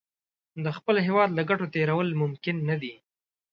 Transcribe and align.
د 0.63 0.65
خپل 0.77 0.95
هېواد 1.07 1.29
له 1.33 1.43
ګټو 1.49 1.65
تېرول 1.75 2.07
ممکن 2.21 2.55
نه 2.69 2.75
دي. 2.81 2.93